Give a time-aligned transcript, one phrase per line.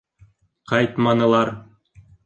[0.71, 1.55] Ҡайтманылар.